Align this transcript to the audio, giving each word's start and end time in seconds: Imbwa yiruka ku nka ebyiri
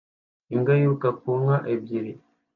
Imbwa 0.53 0.73
yiruka 0.79 1.09
ku 1.19 1.29
nka 1.41 1.57
ebyiri 1.73 2.11